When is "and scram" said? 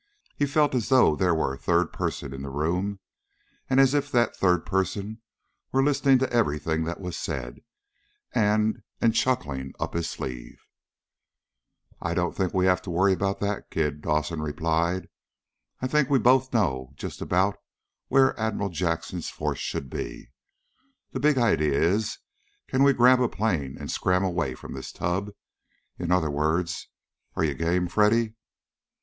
23.79-24.23